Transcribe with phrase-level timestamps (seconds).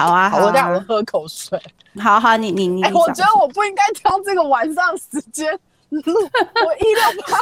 [0.00, 1.60] 好啊，好，我让我喝口水。
[2.00, 5.52] 好好，你你你，我觉得我不应该挑这个晚上时间。
[5.90, 7.38] 我一六八，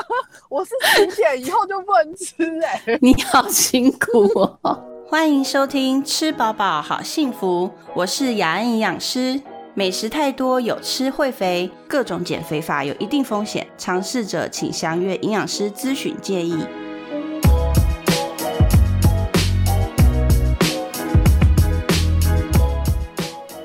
[0.49, 2.99] 我是十点以后就不能吃哎。
[3.01, 4.25] 你好辛苦
[4.63, 4.85] 哦。
[5.07, 9.41] 欢迎收听吃饱饱好幸福，我是雅安营养师。
[9.75, 16.67] 美食太多有吃会肥，各种减肥法有一定风险，尝试者请详阅营养师咨询建议。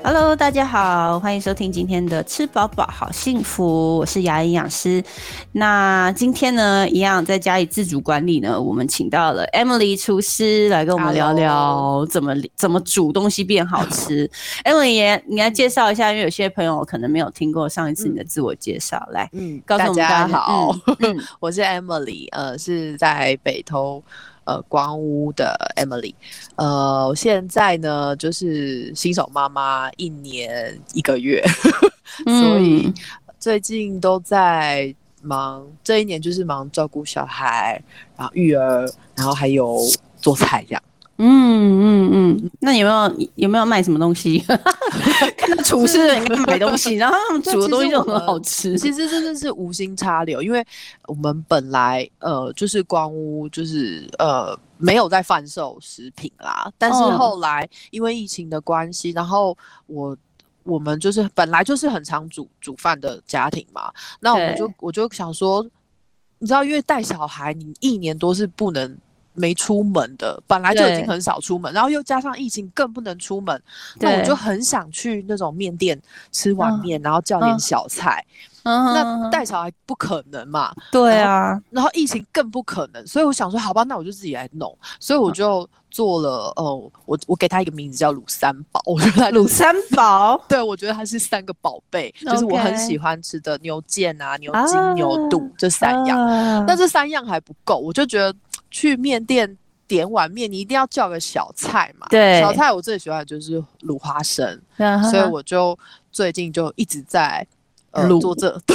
[0.06, 5.02] Hello，大家好，欢迎收听今天的吃饱饱好幸福，我是牙营养师。
[5.52, 14.30] 那今天呢，一样在家里自主管理呢，我们请到了 Emily 厨师来跟我们聊聊怎么怎么煮东西变好吃。
[14.66, 20.76] Emily，你来介绍一下，因为有些朋友可能没有听过上一次你的自我介绍，来，嗯，告诉大家好，
[21.40, 24.04] 我是 Emily，呃，是在北投。
[24.44, 26.14] 呃，光屋的 Emily，
[26.56, 31.42] 呃，现在呢就是新手妈妈一年一个月，
[32.24, 32.92] 所以
[33.38, 37.82] 最近都在忙，这一年就是忙照顾小孩，
[38.16, 39.78] 然后育儿，然后还有
[40.20, 40.82] 做菜这样。
[41.26, 44.38] 嗯嗯嗯，那有没有有没有卖什么东西？
[45.38, 48.76] 看到厨师人买东西， 然后他们煮的东西就很好吃。
[48.78, 50.62] 其实真的是无心插柳，因为
[51.06, 56.70] 我们本来呃就是光屋，就是呃没有在贩售食品啦。
[56.76, 60.14] 但是后来因为疫情的关系，然后我
[60.62, 65.64] 我们就是本来就是很常煮煮饭的家庭嘛，那我们就我就想说，
[66.38, 68.94] 你知道，因为带小孩，你一年多是不能。
[69.34, 73.60] 没出门的，本来就已经很少出门，然后又加上疫情更不能出门，
[74.00, 76.00] 那我就很想去那种面店
[76.32, 78.24] 吃碗面，然后叫点小菜。
[78.66, 80.72] 那带小孩不可能嘛？
[80.90, 84.74] 对啊，然后疫情更不可能，所以我想说，好吧，那我就自己来弄。
[84.98, 96.18] 所以我就做了，哦，我我给他一个名字叫鲁三宝， 我觉得鲁三宝，对我觉得他是三个宝贝，就是我很喜欢吃的牛腱啊、牛筋、牛肚这三样。
[96.66, 98.34] 那这三样还不够，我就觉得。
[98.74, 102.08] 去面店点碗面，你一定要叫个小菜嘛。
[102.10, 104.60] 对，小菜我最喜欢的就是卤花生，
[105.12, 105.78] 所以我就
[106.10, 107.46] 最近就一直在
[107.92, 108.50] 卤做这，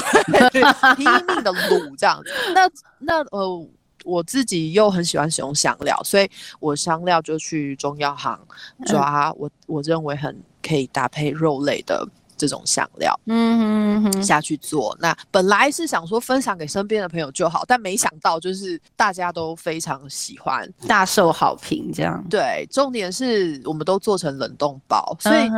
[0.54, 0.62] 对，
[0.96, 2.32] 拼命的卤这样子。
[2.56, 3.68] 那那呃，
[4.06, 6.30] 我自己又很喜欢使用香料，所以
[6.62, 8.40] 我香料就去中药行
[8.86, 12.08] 抓我我认为很可以搭配肉类的。
[12.40, 14.98] 这种香料，嗯哼哼，下去做。
[15.00, 21.92] 那本来是想说分享给身边的朋友就好，但没想到就是大家都非常喜欢，大受好评。
[21.94, 25.52] 这样对，重点是我们都做成冷冻包，所以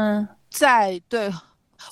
[0.50, 1.32] 在对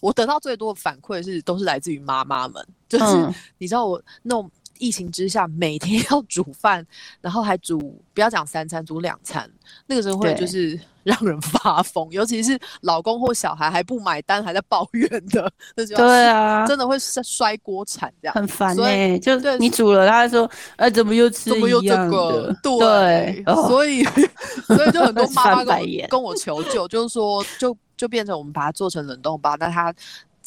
[0.01, 4.49] 我得到最多的反馈是，都是来自于妈妈们，就是你知道我那种。
[4.79, 6.83] 疫情之下，每天 要煮饭，
[7.21, 7.77] 然后还煮
[8.13, 9.47] 不要讲三餐，煮两餐，
[9.85, 19.19] 那个时候会就是 让人发疯，尤其是老公或小孩还不买单，还在抱怨的，那就对啊，真的会摔摔锅铲这样，很烦哎。
[19.19, 22.55] 就你煮了，他说，哎，怎么又吃怎么又这个？
[22.63, 24.03] 对，所以
[24.67, 29.93] 所以就很多妈妈跟跟我求救，就是说，就就变成我们把它做成冷冻包，那它。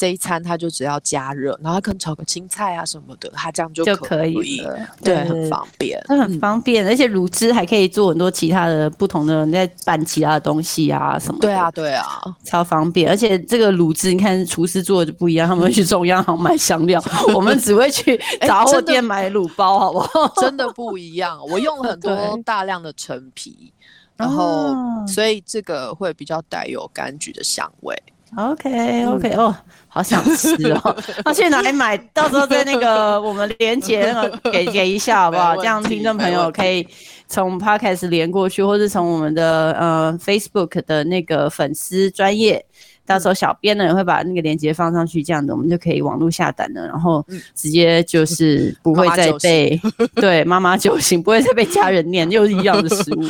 [0.02, 4.76] 这一餐它就只要加热，然后他可能炒个青菜啊什么的，它这样就就可以了。
[5.00, 11.38] 对，很方便，它很方便，而且卤汁还可以做很多其他的不同的，在拌其他的东西啊什么。
[11.40, 12.04] 对啊，对啊，
[12.42, 13.08] 超方便。
[13.08, 17.00] 而且这个卤汁，你看厨师做的不一样，他们会去中央行买香料，
[17.32, 20.32] 我们只会去 杂货店买卤包，好不好？
[20.42, 21.38] 真的不一样。
[21.48, 23.72] 我用了很多大量的陈皮，
[24.16, 24.74] 然后
[25.06, 27.96] 所以这个会比较带有柑橘的香味。
[28.36, 29.54] OK OK 哦，
[29.88, 30.96] 好想吃哦！
[31.24, 31.96] 那 去哪里买？
[32.14, 35.54] 到时候在那个我们连接 那个给给一下好不好？
[35.56, 36.86] 这样听众朋友可以
[37.28, 42.64] 从 Podcast 连过去，或是从我们的呃 Facebook 的那个粉丝专业。
[43.12, 47.24] 到时候小编呢也会把那个链接放上去，这样子我们就可以网络下单了，然后
[47.54, 49.78] 直接就是不会再被
[50.16, 53.22] 对妈妈酒醒，不会再被家人念又是一样的食物，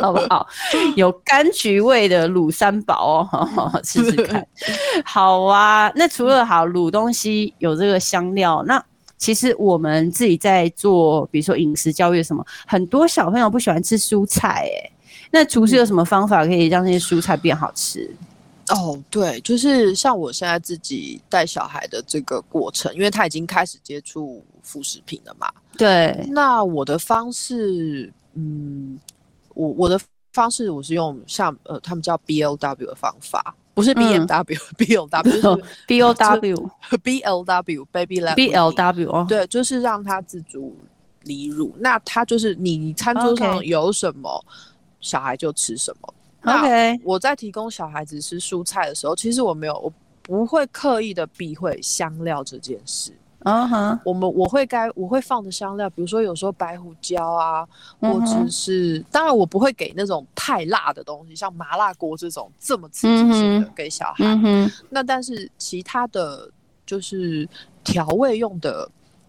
[0.00, 0.46] 好不好？
[0.96, 4.46] 有柑橘味的卤三宝哦， 试试看。
[5.04, 8.82] 好啊，那除了好卤东西有这个香料，那
[9.16, 14.90] 其实我们自己在做，比如说饮食教育什么，很多小朋友不喜欢吃蔬菜，哎，
[15.30, 18.10] 那厨师有什么方法可以让那些蔬菜变好吃？
[18.70, 25.48] 哦，对，就是像我现在自己带小孩的这个过程，因为他已经开始接触副食品了嘛。
[25.76, 28.98] 对，那我的方式，嗯，
[29.54, 30.00] 我我的
[30.32, 38.52] 方式我是用像呃，他们叫 B L W 的方法，不是 B M W，B L W，B O W，B L W baby B
[38.52, 40.76] L W 哦，对，就是让他自主
[41.22, 44.44] 离乳，那他就是你餐桌上有什么，
[45.00, 46.14] 小孩就吃什么。
[46.46, 53.12] 那 OK，我在提供小孩子吃蔬菜的时候，其实我没有，我不会刻意的避讳香料这件事。
[53.40, 57.66] 嗯哼，我们我会该我会放的香料，比如说有时候白胡椒啊，
[58.00, 64.24] 或者是当然我不会给那种太辣的东西，像麻辣锅这种这么刺激性的嗯给小孩。
[64.88, 66.50] 那但是其他的
[66.84, 67.48] 就是
[67.84, 68.88] 调味用的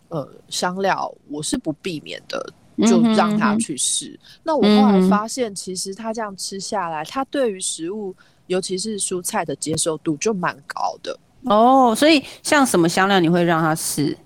[0.09, 2.51] 呃香料，我是不避免的，
[2.85, 4.19] 就让他去试。
[4.43, 8.13] 那我后来嗯发现，其实他这样吃下来，他对于食物，
[8.47, 11.17] 尤其是蔬菜的接受度就蛮高的。
[11.43, 14.17] 哦，所以像什么香料你会让他试？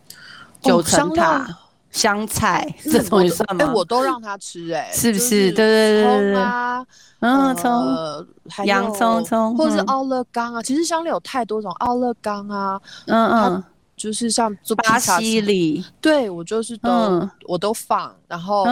[0.61, 1.57] 九哦香层塔、料
[1.91, 3.71] 香菜嗯 这种也算吗？
[3.73, 6.85] 我都让他吃、哎，是不是对对对对对葱啊，
[7.19, 8.27] 嗯，葱呃，
[8.65, 10.61] 洋葱葱嗯或者是奥勒冈啊。
[10.61, 13.63] 其实香料有太多种，奥勒冈啊，嗯嗯，
[14.01, 18.65] 就是像做巴西里，对我就是都、嗯我都放，然后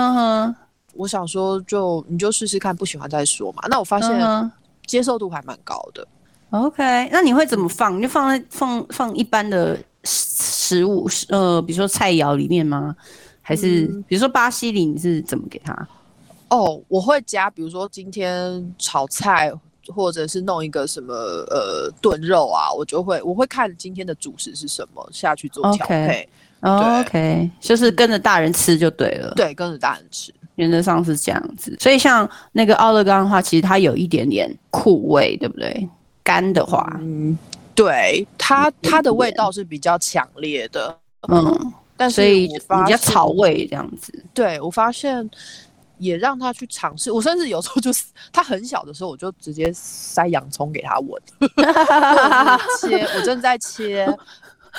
[0.96, 3.62] 我想说就你就试试看，不喜欢再说嘛。
[3.70, 4.52] 那我发现
[4.88, 6.08] 接受度还蛮高的。
[6.50, 7.96] OK，那你会怎么放？
[7.96, 12.96] 你就放在放放一般的食物，呃，比如说菜肴里面吗？
[13.42, 15.88] 还是嗯比如说巴西里，你是怎么给它？
[16.50, 19.54] 哦，我会加，比如说今天炒菜，
[19.94, 26.28] 或者是弄一个什么呃炖肉啊，我就会我会看今天的主食是什么下去做调配。
[26.62, 30.34] 哦 OK，就是跟着大人吃就对了。，对，跟着大人吃。
[30.56, 31.74] 原则上是这样子。
[31.80, 35.88] 所以像那个奥勒冈的话，其实它有一点点苦味，对不对？
[36.22, 37.38] 干的话，嗯，
[37.74, 40.94] 对，它它的味道是比较强烈的，
[41.30, 42.50] 嗯，但是比
[42.88, 43.28] 较草。
[43.28, 44.14] 味这样子。
[44.34, 45.28] 对，我发现
[46.00, 47.12] 也让他去尝试。
[47.12, 51.22] 我甚至有时候就是他很小的时候，我就直接塞洋葱给他闻，
[52.82, 53.06] 切。
[53.16, 54.08] 我正在切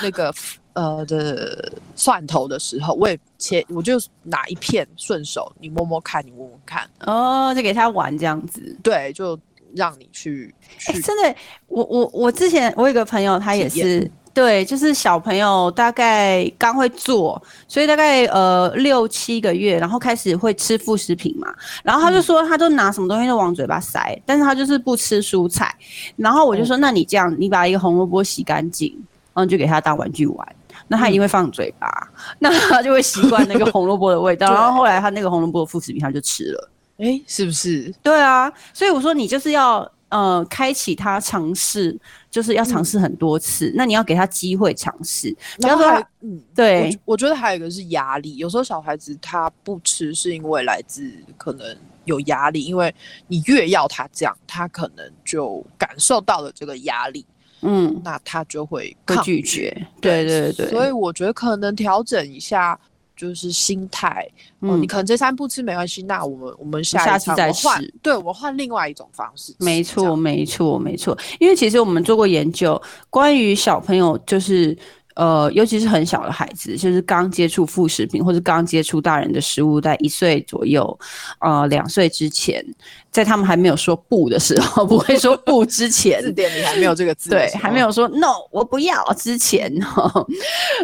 [0.02, 0.34] 那个
[0.72, 8.76] 呃的蒜头的时候，我也切，我就拿一片顺手，你摸摸看，你闻闻看，哦，就给他玩这样子。
[8.82, 9.38] 对，就
[9.74, 10.54] 让你去
[10.86, 11.00] 哎、去。
[11.02, 11.36] 真的，
[11.68, 14.10] 我我我之前我有个朋友，他也是。
[14.32, 21.52] 对，就是小朋友大概刚会做，所以大概呃六七个月，然后开始会吃副食品嘛。
[21.82, 25.74] 然后他就说，他都拿什么东西都往嘴巴塞，但是他就是不吃蔬菜。
[26.16, 28.92] 然后我就说，那你这样，你把一个红萝卜洗干净，
[29.34, 30.56] 然后就给他当玩具玩，
[30.86, 34.50] 那他一定会放嘴巴，那他就会习惯那个红萝卜的味道。
[34.54, 36.70] 然后后来他那个红萝卜的副食品他就吃了。
[36.98, 37.92] 哎，是不是？
[38.02, 41.98] 对啊，所以我说你就是要呃开启他尝试，
[42.30, 43.72] 就是要尝试很多次。
[43.74, 52.94] 那你要给他机会尝试，然后还嗯，对我我觉得还有一个是压力，有时候小孩子他不吃是因为来自可能有压力，因为
[53.26, 57.26] 你越要他这样，他可能就感受到了这个压力，
[57.62, 59.86] 嗯那他就会会抗拒绝。
[60.00, 62.78] 对对对，所以我觉得可能调整一下。
[63.28, 64.26] 就是心态，
[64.60, 64.82] 哦，嗯。
[64.82, 71.16] 你可能这餐不吃没关系，那我们我们下下次再餐我换试，对我们换另外一种方式，没错，没错，没错。
[71.38, 72.80] 因为其实我们做过研究，
[73.10, 74.76] 关于小朋友，就是
[75.20, 80.98] 呃，尤其是很小的孩子，就是刚接触副食品或者刚接触大人的食物，在一岁左右，
[81.40, 82.64] 呃，两岁之前，
[83.10, 89.70] 在他们还没有说不的时候， 不会说不之前，字典里还没有这个字的对，还没有说 no，我不要之前，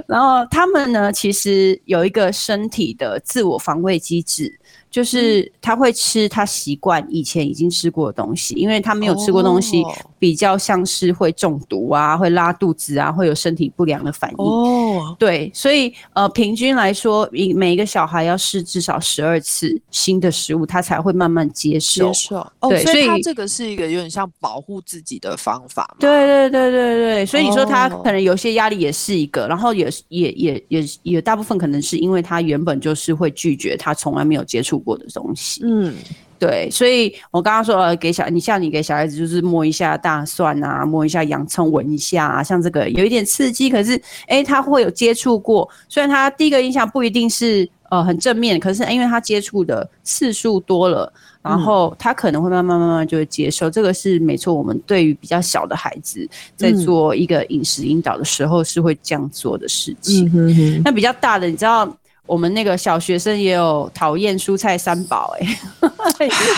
[0.06, 4.54] 然后他们呢，其实有一个身体的自我防卫机制，
[4.90, 9.94] 就是他会吃他习惯以前已经吃过的东西，因为他没有吃过东西，哦
[10.26, 14.36] 比较像是会中毒啊，会拉肚子啊，会有身体不良的反应。
[14.44, 22.12] 哦，对，所以呃，平均来说，一每一个小孩要试至少十二次新的食物，他才会慢慢接受接。
[22.12, 25.96] 受哦，对所以所以它这个是一个有点像保护自己的方法嘛。
[26.00, 35.60] 对对对对对，所以你说他哦可能有些压力也是一个，然后也是也也也也大部分可能是因为他原本就是会拒绝他从来没有接触过的东西。
[35.64, 35.94] 嗯，
[36.38, 51.12] 对，所以我刚刚说呃给小你像你给小孩子就是摸一下大蒜啊，摸一下洋葱，闻一下啊，像这个有一点刺激，可是哎他会有接触过，虽然他第一个印象不一定是呃很正面，可是因为他接触的次数多了，
[51.42, 54.52] 然后他可能会慢慢慢慢就会接受，这个是没错。
[54.52, 60.30] 我们对于比较小的孩子在嗯做一个饮食引导的时候是会这样做的事情。
[60.30, 61.88] 哼哼，那比较大的，你知道
[62.26, 65.85] 我们那个小学生也有讨厌蔬菜三宝、欸，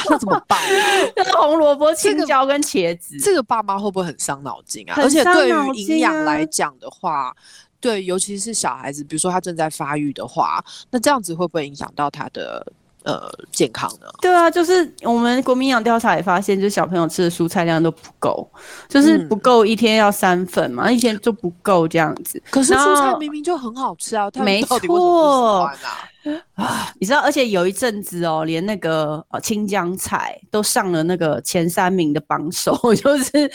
[0.09, 0.59] 那怎么办？
[1.17, 3.17] 就是红萝卜、青椒跟茄子。
[3.19, 4.95] 这个爸妈会不会很伤脑筋啊？
[4.95, 7.35] 很而且对于营养啊来讲的话，
[7.81, 12.67] 对，尤其是小孩子，比如说他正在发育的话，那这样子会不会影响到他的
[13.05, 14.07] 呃健康呢？
[14.21, 18.49] 对啊，就是我们国民营养调查也发现，就是小朋友吃的蔬菜量都不够，
[18.89, 22.43] 就是嗯不够一天要三份嘛，一天就不够这样子。
[22.51, 25.77] 可是蔬菜明明就很好吃啊，他们没到底为什么不喜错欢
[26.25, 26.65] 啊？
[26.65, 33.51] 啊，你知道，而且有一阵子哦，连那个呃青江菜都上了那个前三名的榜首， 就是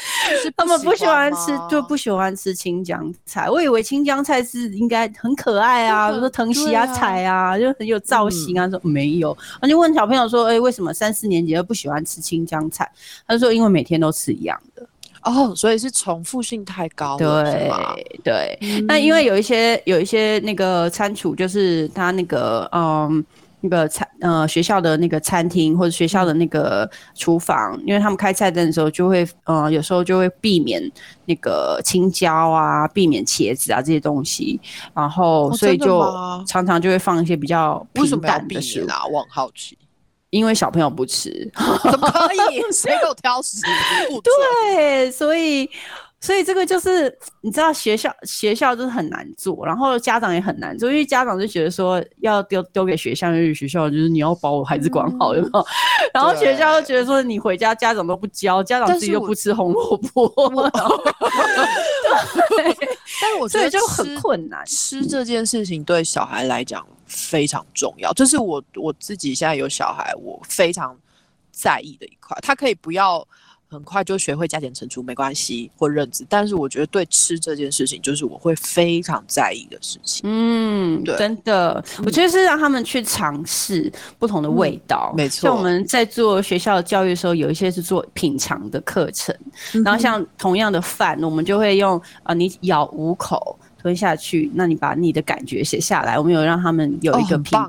[0.55, 3.50] 他们不喜欢吃，就不喜欢吃青江菜。
[3.50, 8.70] 我以为青江菜是应该很可爱啊，比如说藤席啊菜啊，就很有造型啊。
[8.70, 12.89] 说没有，我就问小朋友说，哎，为什么三四年级都不喜欢吃青江菜？
[13.27, 14.88] 他说因为每天都吃一样的。
[15.24, 18.60] 哦，所以是重复性太高，对对。
[18.88, 23.24] 那因为有一些有一些那个餐厨，就是他那个嗯
[23.62, 30.82] 那个餐呃学校的那个餐厅或者学校的那个厨房，因为他们开菜单的时候就会呃有时候就会避免
[31.25, 34.60] 那个青椒啊，避免茄子啊这些东西，
[34.94, 36.06] 然后所以就
[36.46, 38.88] 常常就会放一些比较平淡的食物。
[38.89, 39.77] 啊，我很好奇。
[40.33, 41.29] 因为小朋友不吃，
[41.83, 42.63] 怎么可以？
[42.73, 43.57] 谁够挑食？
[44.23, 45.69] 对，所以，
[46.24, 55.65] 所以这个就是你知道，学校学校就是很难做，然后家长也很难做，因为家长就觉得说要丢丢给学校，因为学校就是你要把我孩子管好，有没有？
[56.15, 60.30] 然后学校就觉得说你回家家长都不教，家长自己又不吃红萝卜，
[62.50, 62.77] 对，
[63.22, 66.88] 但是我觉得就很困难， 吃这件事情对小孩来讲。
[67.06, 70.98] 非常重要，这是我我自己现在有小孩，我非常
[71.51, 72.36] 在意的一块。
[72.42, 73.24] 他可以不要
[73.74, 80.22] 很快就学会加减乘除，没关系或认字，但是我觉得对吃这件事情，就是我会非常在意的事情。
[80.25, 85.12] 嗯，对，真的，我觉得是让他们去尝试不同的味道。
[85.18, 89.36] 没错，像我们在做学校的教育的时候，有一些是做品尝的课程，
[89.84, 93.58] 然后像同样的饭，我们就会用啊，你咬五口。
[93.83, 96.17] 吞下去，那你把你的感觉写下来。
[96.17, 97.59] 我们有让他们有一个评，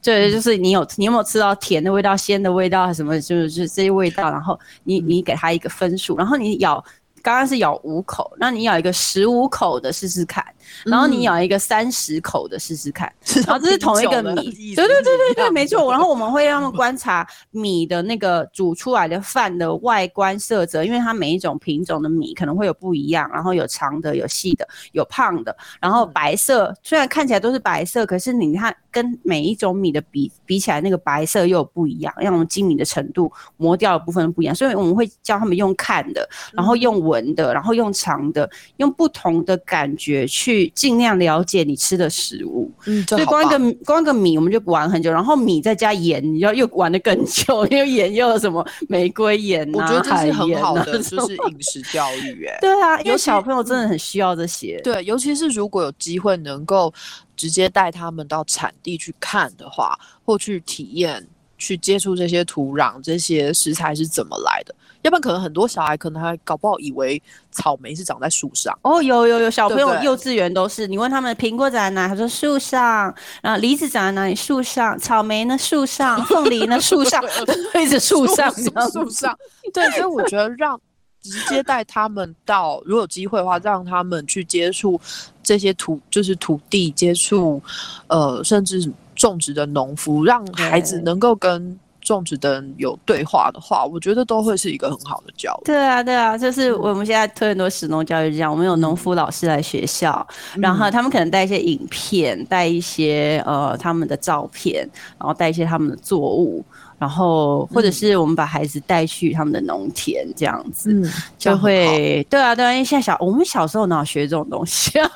[0.00, 6.82] 对，就是你有你有没有吃到甜的味道、鲜的味道，什么就是这些味道，然后你你给他一个分数，然后你咬。
[7.24, 10.44] 刚刚是咬五口，那你咬一个十五口的试试看，
[10.84, 13.10] 然后你咬一个三十口的试试看，
[13.46, 15.90] 然后这是同一个米，对对对对对，没错。
[15.90, 37.13] 然后我们会让他们观察米的那个煮出来的饭的外观色泽，因为它每一种品种的米可能会有不一样，然后有长的、有细的、有胖的，然后白色虽然看起来都是白色，可是你看跟每一种米的比比起来，那个白色又有不一样，让我们精米的程度磨掉的部分不一样，所以我们会教他们用看的，然后用闻。
[37.14, 42.68] 文的，然后用长的，用不同的感觉去尽量了解你吃的食物。
[42.86, 52.44] 嗯，所以光一个光一个米我们就玩很久，然后米再加盐，你要又玩的更久，因为盐又有什么玫瑰盐啊，我觉得这是很好的，就是饮食教育。
[52.46, 54.80] 哎，对啊，因为小朋友真的很需要这些。
[54.82, 56.92] 对，尤其是如果有机会能够
[57.36, 61.26] 直接带他们到产地去看的话，或去体验。
[61.56, 64.74] 去接触这些土壤，这些食材是怎么来的？
[65.02, 68.76] 要不然可能很多小孩可能还搞不好以为草莓是长在树上。
[68.80, 74.34] 哦，有有有小朋友幼稚园都是，你问他们苹果长在哪，他说树上，然后梨子长在哪里？
[74.34, 75.58] 树上，草莓呢？
[75.58, 76.80] 树上，凤梨呢？
[76.80, 77.22] 树上，
[77.78, 78.50] 一直树上，
[78.90, 79.38] 树上。
[79.74, 80.80] 对，所以我觉得让
[81.20, 84.98] 直接带他们到，如果有机会的话，让他们去接触
[85.42, 87.62] 这些土，就是土地，接触
[88.06, 88.90] 呃，甚至。
[89.24, 95.64] 种植的农夫让孩子能够跟种植的人有对话的话，我觉得都会是一个很好的教育。
[95.64, 100.26] 对啊，对啊，就是我们现在推很多实农教育，这样我们有农夫老师来学校，
[100.58, 104.86] 然后他们可能带一些影片，带一些呃他们的照片，
[105.18, 106.62] 然后带一些他们的作物。
[107.04, 110.88] 然后，或者是我们把孩子带去他们的农田，这样子，
[111.36, 115.10] 就会对啊，对啊，因为现在小我们小时候哪有学这种东西啊？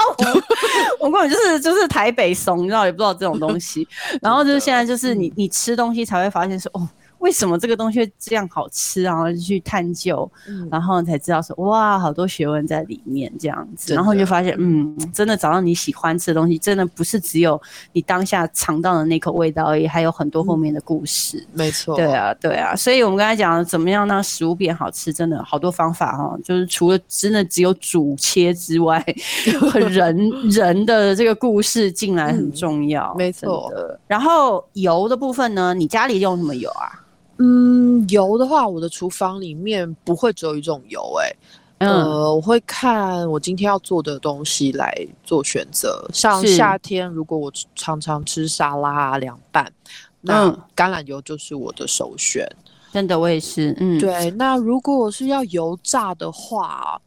[1.00, 3.88] 我根本就是就是台北怂，你知道也不知道这种东西。
[4.20, 6.86] 然后就是现在就是你你吃东西才会发现说哦。
[7.18, 10.30] 为什么这个东西这样好吃然后就去探究，
[10.70, 17.60] 然后才知道说哇，好多学问在里面这样子，然后就发现嗯，真的找到你喜欢吃的东西，真的不是只有
[17.92, 21.44] 你当下尝到的那口味道而已，还有很多后面的故事。
[21.52, 29.04] 没错，对啊，对啊，所以我们刚才讲怎么样让食物变好吃，真的好多方法哈，就是除了真的只有煮切之外，
[29.90, 33.14] 人 人的这个故事进来很重要。
[33.16, 33.72] 没错，
[34.06, 37.06] 然后油的部分呢，你家里用什么油啊？
[37.38, 44.92] 嗯，油的话，我的厨房里面不会只有一种油，哎，呃，我会看我今天要做的东西来
[45.22, 46.04] 做选择。
[46.12, 49.72] 像夏天，如果我常常吃沙拉凉拌，
[50.20, 52.44] 那橄榄油就是我的首选。
[52.92, 53.76] 真的，我也是。
[53.78, 54.30] 嗯，对。
[54.32, 57.00] 那如果我是要油炸的话，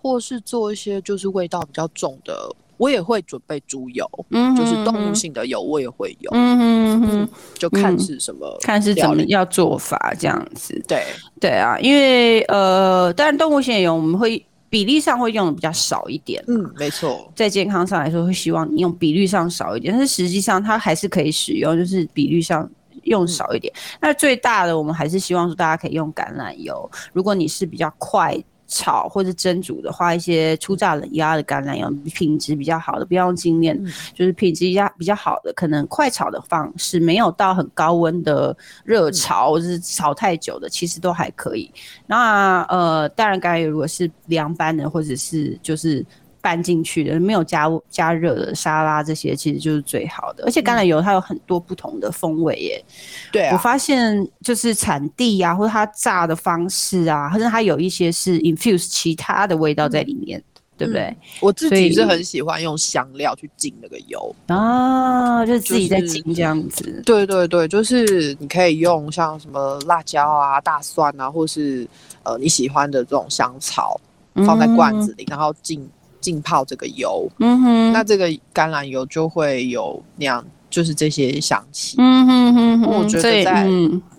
[0.00, 2.54] 或是做一些就是味道比较重的。
[2.76, 10.82] 我也会准备猪油，嗯，就是动物性的油，我也会有，嗯嗯嗯，就看是什么，看是怎么要做法这样子。
[10.88, 11.04] 对
[11.40, 16.42] 对啊，因为呃，当然动物性的油我们会比例上会用的比较少一点。
[16.48, 22.68] 嗯，没错，在健康上来说，会希望你用比率上少一点，但是实际上它还是可以使用，就是比率上
[23.04, 23.72] 用少一点。
[24.00, 26.90] 那最大的，我们还是希望说大家可以用橄榄油。
[27.12, 28.36] 如果你是比较快。
[28.74, 33.78] 炒或者蒸煮的话，一些初榨冷压的橄榄油品质比较好的，不要用精炼，
[34.12, 41.70] 就是品质比较比较好的，可能快炒的方式没有到很高温的热炒或者是炒太久的，其实都还可以。
[42.06, 46.04] 那呃，当然橄榄油如果是凉拌的或者是就是。
[46.44, 52.84] 拌进去的没有加加热的沙拉这些其实就是最好的，而且橄榄油它有很多不同的风味耶。
[53.32, 60.42] 对，我发现就是产地啊，或者它炸的方式啊，或者它有一些是 infuse 其他的味道在里面，
[60.76, 61.16] 对不对？
[61.40, 67.02] 我自己是很喜欢用香料去浸那个油啊，就是自己在浸这样子。
[67.06, 71.88] 对对对，就是你可以用像什么辣椒啊、大蒜啊，或是
[72.22, 73.98] 呃你喜欢的这种香草
[74.46, 75.88] 放在罐子里，然后浸。
[76.24, 83.66] 浸泡这个油，嗯哼，那这个橄榄油就会有那样，就是这些香气，嗯哼哼哼，我觉得在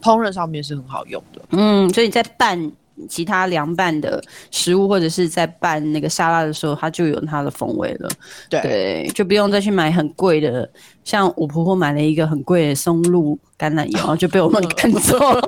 [0.02, 2.72] 烹饪上面是很好用的，嗯，所以在拌
[3.10, 8.10] 其他凉拌的食物或者是在拌那个沙拉的时候，它就有它的风味了，
[8.50, 10.70] 对，就不用再去买很贵的，
[11.04, 13.38] 像我婆婆买了一个很贵的松露。
[13.58, 15.42] 橄榄油 就被我们赶走了，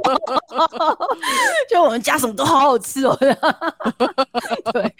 [1.69, 3.13] 就我们家什么都好好吃哦。
[4.71, 4.95] 对，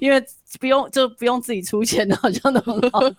[0.00, 0.18] 因为
[0.58, 3.16] 不用就不用自己出钱的，好像都很好吃。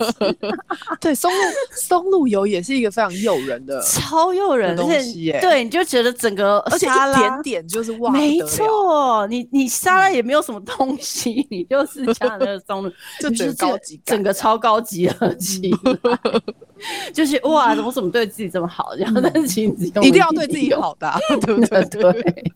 [1.00, 1.39] 对，松露
[1.72, 5.39] 松露油也是一个非常诱人的、超诱人的东西耶。
[5.41, 16.20] 对，你就觉得整个而且一点点就是哇，没错，你你沙拉也没有什么东西，你就是加那个松露， 就是高级，整个超高级的起来。
[17.13, 18.96] 就是哇，怎么怎么对自己这么好？
[18.96, 21.84] 这样，但是其实一定要对自己好的， 对不对？
[21.86, 22.51] 对，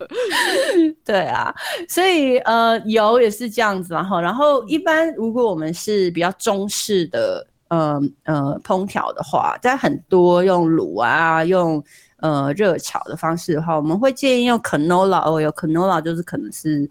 [1.03, 1.53] 对啊。
[1.87, 11.83] 所以呃，油也是这样子，然后，然后一般如果我们是比较中式的呃呃烹调的话，在很多用卤啊、用
[12.17, 16.89] 呃热炒的方式的话，我们会建议用 canola oil，canola 就是可能是。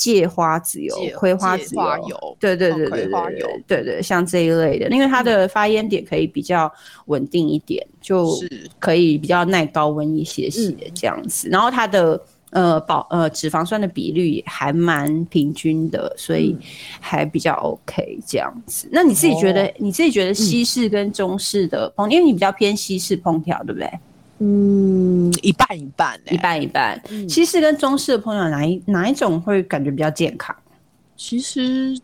[0.00, 1.74] 芥花籽油、葵花籽
[2.08, 6.72] 油，对对对对对对对，像这一类的，因为它的发烟点可以比较
[7.04, 8.34] 稳定一点，就
[8.78, 11.50] 可以比较耐高温一些些这样子。
[11.50, 16.56] 然后它的呃保呃脂肪酸的比率还蛮平均的，所以
[16.98, 18.88] 还比较 OK 这样子。
[18.90, 23.90] 那你自己觉得，你自己觉得西式跟中式的烹，因为你比较偏西式烹调，对不对？
[24.42, 26.98] 嗯，一半一半，一半一半。
[27.28, 30.56] 西式跟中式的朋友，哪一哪一种会感觉比较健康？
[31.14, 31.94] 其实，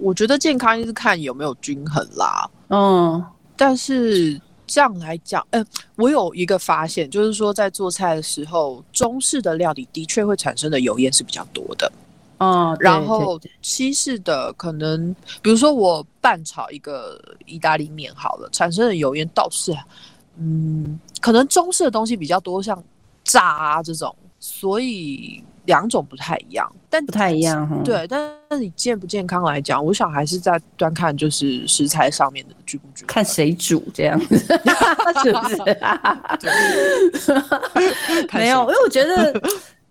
[0.00, 2.50] 我觉得健康就是看有没有均衡啦。
[2.70, 3.24] 嗯，
[3.56, 11.92] 但是这样来讲，呃，我有一个发现，就是说在做菜的时候，中式的料理的确会产生的油烟是比较多的。
[12.38, 19.72] 嗯，然后西式的可能，比如说我拌炒一个意大利面好了，产生的油烟倒是。
[20.38, 22.82] 嗯，可能中式的东西比较多，像
[23.22, 27.76] 炸啊这种，所以两种不太一样，但不太一样哈。
[27.84, 34.38] 对，但是你健不健康来讲，我想还是在端看就是食材上面的均不均，看谁煮这样子，
[35.22, 35.62] 是不是？
[38.32, 39.40] 没有，因为我觉得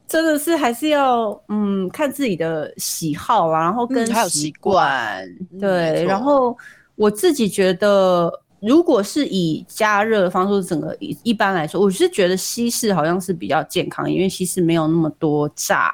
[0.08, 5.24] 真的是还是要嗯看自己的喜好啊，然后跟习惯，
[5.60, 6.58] 对，然后
[6.96, 8.42] 我自己觉得。
[8.62, 15.92] 如果是以加热方式，整个一一般来说，我是觉得西式好像是比较健康，因为西式没有那么多炸，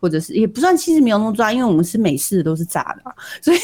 [0.00, 3.58] 或者是也不算西式没有那么炸，因为我们是美式的都是炸的，所以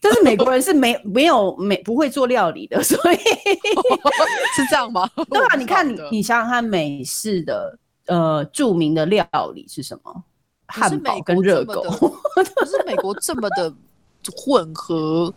[0.00, 5.08] 但是美国人是没没有美不会做料理的，所以是这样吗？
[5.30, 10.24] 对啊，你看你你想想看，美式的呃著名的料理是什么？
[10.66, 13.72] 汉堡跟热狗，不是美国这么的
[14.36, 15.32] 混合，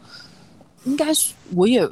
[0.86, 1.88] 应该是我也。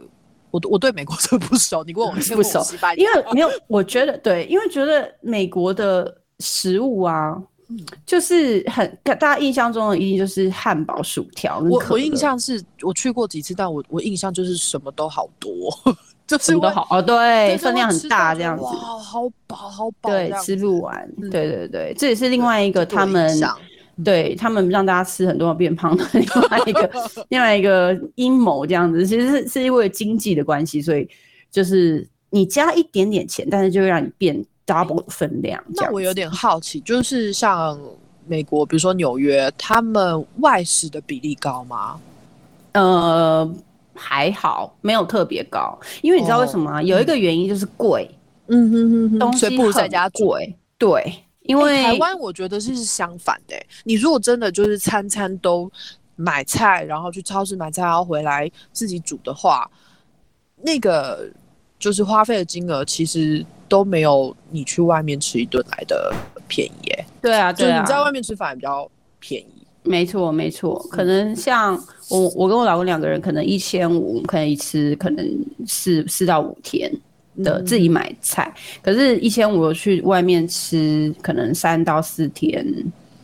[0.53, 2.63] 我我对美国真不熟，你问我 不熟，
[2.95, 7.35] 因为没有，我觉得对，因为觉得美国的食物啊，
[8.05, 11.57] 就是很大家印象中的一定就是汉堡、薯条。
[11.57, 15.75] 我我印象是我去过几次，但我我印象就是什么都好多，
[16.27, 23.27] 就是都好哦，对，分量很大这样子，哇，好饱好饱，对，吃不完，对对对，这也是另外一个他们。
[24.03, 26.91] 对他们让大家吃很多变胖的另外一个
[27.29, 31.08] 另外一个阴谋这样子，其实是是因为经济的关系，所以
[31.51, 35.63] 就是你加一点点钱，但是就会让你变 double 分量。
[35.75, 37.79] 那我有点好奇，就是像
[38.25, 41.99] 美国，比如说纽约，他们外食的比例高吗？
[42.71, 43.47] 呃，
[43.93, 46.82] 还好，没有特别高，因为你知道为什么吗？
[46.82, 48.10] 有一个原因就是贵，
[48.47, 51.13] 嗯哼哼哼，东西不如在家贵，对。
[51.43, 55.71] 因为台湾我觉得是相反的，你如果真的就是餐餐都
[56.15, 59.69] 买菜，然后去超市买菜，然后回来自己煮的话，
[60.62, 61.29] 那个
[61.77, 66.13] 就是花费的金额其实都没有你去外面吃一顿来的
[66.47, 69.47] 便宜，哎，对啊，就是你在外面吃反而比较便宜。
[69.86, 71.73] 没错，没错，可能像
[72.10, 76.89] 我，我跟我老公两个人，可能一千五，可以吃，可能四四到五天
[77.41, 82.65] 的自己买菜，可是一千五去外面吃，可能三到四天，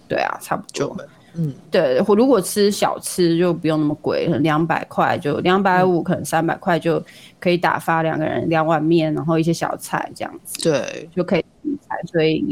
[0.08, 0.96] 对啊，差不多。
[1.36, 7.02] 嗯，对，我如果吃小吃就不用那么贵，两百块就两百五，可能三百块就
[7.40, 11.46] 可以打发两个人两碗面，然后一些小菜这样子，对，就可以
[11.88, 12.44] 菜，所以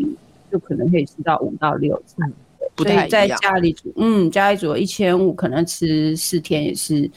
[0.52, 2.32] 就可能可以吃到五到六餐。
[2.78, 7.10] 所以在家里煮，嗯，家里煮一千五，可能吃四天也是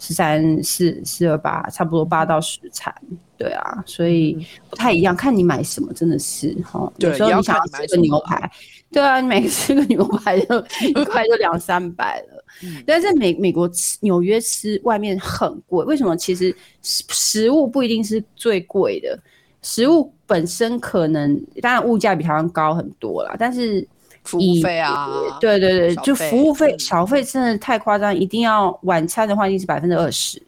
[0.00, 2.92] 十三四四二八，差不多八到十餐，
[3.36, 6.90] 对啊，所以不太一样，看你买什么，真的是哈。
[6.96, 8.50] 有时候你想要吃个牛排，
[8.90, 10.58] 对啊，你每吃个牛排就
[10.88, 12.42] 一块就两三百了。
[12.86, 16.16] 但是美美国吃纽约吃外面很贵，为什么？
[16.16, 19.18] 其实食物不一定是最贵的，
[19.60, 23.86] 食物本身可能当然物价比台湾高很多啦，但是。
[24.24, 25.08] 服务费啊，
[25.40, 30.40] 对对对，就服务费小费真的太夸张，一定要晚餐的话一定是百分之二十，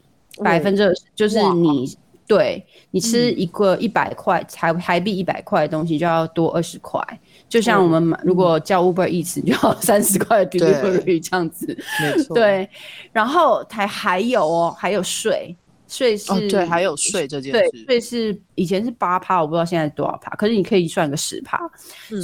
[0.43, 7.03] 百分之二十就是你对你吃一个一百块台台币一百块的东西就要多二十块，
[7.49, 11.67] 就像我们买如果叫 Uber Eats 就要 三十块 delivery 这样子，
[12.01, 12.69] 没错，对，
[13.13, 15.57] 然后还还有哦，还有税。
[15.93, 21.59] 税是，对，还有税这件事，税是以前是八趴，我不知道现在多少趴，可是你可以算个十趴，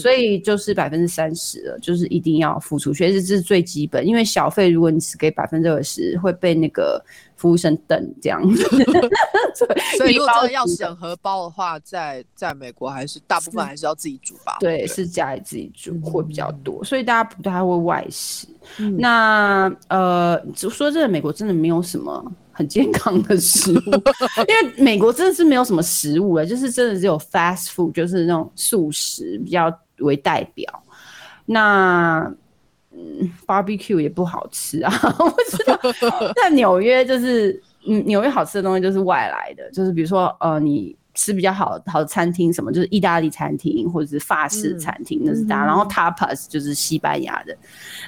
[0.00, 7.04] 所以就是百分之三十了，就是一定要付出，税是这是最基本，因为小费如果你只给百分之二十，会被那个
[7.36, 8.64] 服务生等这样子。
[9.98, 14.56] 所以如果真的要省荷包的话，在在美国还是大部分还是要自己煮吧？
[14.60, 18.46] 对，是家里自己煮会比较多，所以大家不太会外食。
[18.96, 22.32] 那呃，说真的，美国真的没有什么。
[22.58, 23.90] 很健康的食物，
[24.48, 30.82] 因为美国真的是没有什么食物了，就是真的只有 fast food，就是那种素食比较为代表。
[31.46, 32.18] 那
[32.90, 35.78] 嗯，barbecue 也不好吃啊， 我知道。
[36.34, 40.97] 在纽约就是，嗯，纽约好吃的东西就是外来的，就是比如说呃，你。
[41.18, 45.66] 吃比较好好的餐厅，什么就是意大利餐厅或者是法式餐厅，那是大。
[45.66, 47.56] 然后 tapas 就是西班牙的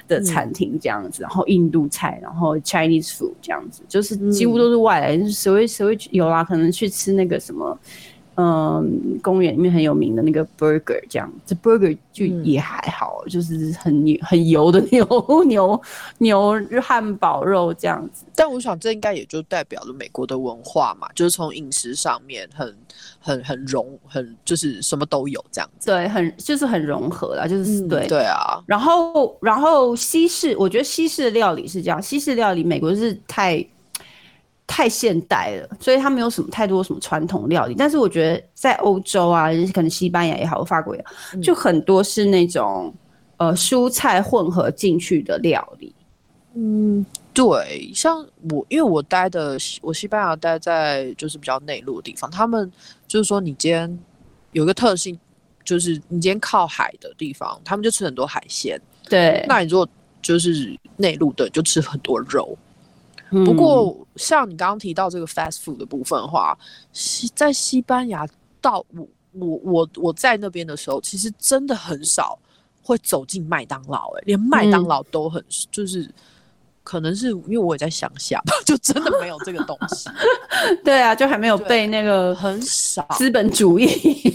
[0.07, 5.29] 的餐厅这样子，然后印度菜，然后 Chinese food 这样子，就是几乎都是外来。
[5.29, 6.41] 谁会谁会有啦？
[6.41, 7.77] 可能去吃那个什么。
[8.35, 15.05] 嗯，公园里面很有名的那个 burger，这样，这 burger 就也还好，就是很 很油的牛
[15.43, 15.81] 牛
[16.19, 18.23] 牛汉堡肉这样子。
[18.33, 22.73] 但我想，这应该也就代表了美国的文化嘛，就是从饮食上面很
[23.19, 25.91] 很很融，很就是什么都有这样子。
[25.91, 28.63] 对，很就是很融合啦，就是对对啊。
[28.65, 33.63] 然后然后西式，我觉得西式的料理是这样，西式料理美国是太。
[34.73, 37.75] 太现代了，所以它没有什么太多什么传统料理。
[37.77, 42.93] 但是我觉得在欧洲啊，可能西班牙也好，法国也好，就很多是那种
[43.35, 45.93] 呃蔬菜混合进去的料理。
[46.53, 52.71] 嗯，对，像我因为我待的我西班牙待在就是比较内陆的地方，他们
[53.05, 53.99] 就是说你今天
[54.53, 55.19] 有个特性，
[55.65, 58.79] 就是你今天靠海的地方，他们就吃很多海鲜。
[59.09, 59.85] 对，那你如果
[60.21, 62.57] 就是内陆的，就吃很多肉。
[63.31, 66.57] 不过，像你刚刚提到这个 fast food 的部分的话，
[66.91, 68.27] 西在西班牙
[68.59, 72.37] 到我我我我在那边的时候，其实真的很少
[72.83, 75.41] 会走进麦当劳，哎，连麦当劳都很
[75.71, 76.09] 就是，
[76.83, 80.09] 可能是因为我也在乡下，就真的没有这个东西。
[80.83, 83.87] 对啊，就还没有被那个很少资本主义。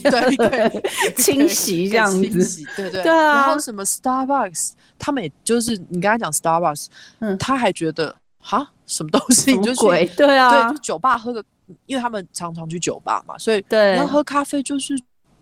[0.05, 0.83] 对对
[1.19, 3.35] 清洗这样子，对对对啊。
[3.35, 6.87] 然后什么 Starbucks，他们也就是你刚才讲 Starbucks，
[7.19, 8.15] 嗯，他还觉得
[8.47, 8.71] 哈。
[8.87, 9.53] 什么东西？
[9.57, 11.45] 你就去对啊，对，酒吧喝个，
[11.87, 14.97] 因为他们常常去酒吧嘛，所以对，要喝咖啡就是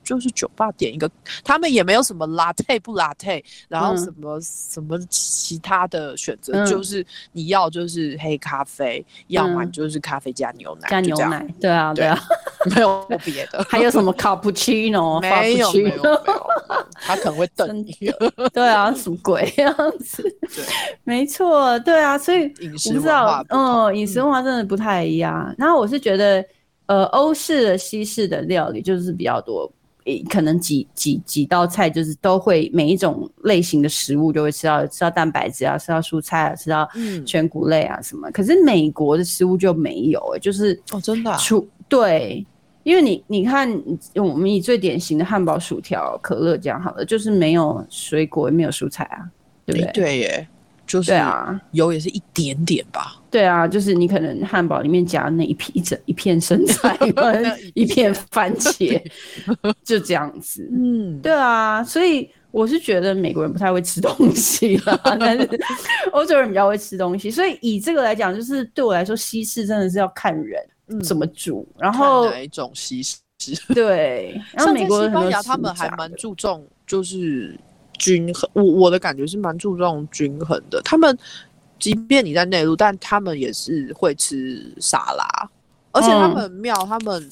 [0.04, 1.10] 就是酒吧点一个，
[1.42, 12.18] 他们也没有什么 latte 不 latte，然后什么什么其他的选择，就是你要就是黑咖啡，要么就是咖啡加牛奶，加牛奶，对啊对啊，
[12.74, 15.20] 没有别的，还有什么 cappuccino？
[15.20, 16.02] 没有没有没有，
[17.00, 17.96] 他可能会瞪你，
[18.52, 20.22] 对啊，什么鬼样子？
[20.40, 20.64] 对，
[21.04, 25.54] 没错，对啊，所以饮食文化，嗯，饮食文化真的不太一样。
[25.56, 26.44] 然后我是觉得，
[26.86, 29.70] 呃，欧式的、西式的料理就是比较多，
[30.28, 36.88] 可能几几几道菜就是都会每一种类型的食物就会吃到吃到蛋白质啊，吃到蔬菜啊，吃到
[37.26, 38.30] 全谷类啊什么。
[38.30, 42.46] 可是美国的食物就没有，哎，就是哦，真的，除对。
[42.82, 43.66] 因为你你看，
[44.16, 49.24] 我们以最典型的汉堡、薯条、可乐这样好了，就是没有水果，也没有蔬菜啊，
[49.64, 49.92] 对不对？
[49.94, 50.48] 对耶，
[50.86, 53.20] 就是对啊，油也是一点点吧。
[53.30, 56.96] 对啊，就是你可能汉堡里面夹那一片一整一片生菜
[57.74, 59.00] 一片番茄，
[59.82, 60.68] 就这样子。
[60.72, 65.48] 嗯，对啊，所以我是觉得美国人不太会吃东西啦， 但是
[66.12, 67.30] 欧洲人比较会吃东西。
[67.30, 73.16] 所以以这个来讲，就是对我来说，西式真的是要看人嗯怎么煮，然后看哪一种西式？
[73.74, 77.58] 对，然后像美国在西班牙，他们还蛮注重就是
[77.98, 78.48] 均衡。
[78.52, 80.80] 我我的感觉是蛮注重均衡的。
[80.82, 81.16] 他们
[81.78, 85.50] 即便你在内陆，但他们也是会吃沙拉，
[85.92, 87.30] 而且他嗯们很妙，他们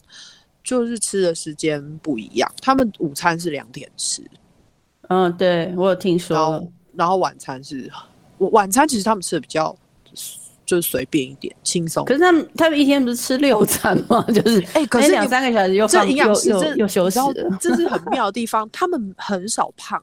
[0.63, 2.51] 就是吃的时间不一样。
[2.61, 4.23] 他们午餐是两点吃，
[5.09, 7.91] 嗯，对我有听然说后，然后晚餐是
[8.39, 9.75] 晚晚餐其实他们吃的比较
[10.65, 12.15] 就是随便一点，轻松可。
[12.15, 14.23] 是他们他们一天不是吃六餐吗？
[14.33, 17.19] 就是哎、可哎是你两三个小时又这放又营养师这又又休息。
[17.61, 20.03] 这是很妙的地方，他们很少胖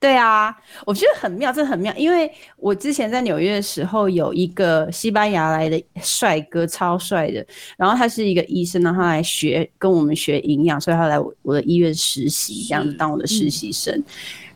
[0.00, 0.54] 对啊，
[0.86, 1.92] 我觉得很妙，真的很妙。
[1.96, 7.44] 因为我之前在纽约的时候，有一个西班牙来的帅哥，超帅的。
[7.76, 14.04] 然后他是一个医生，然后他来学跟我们学营养，所以他来我我的医院实习，这样子是当我的实嗯习生。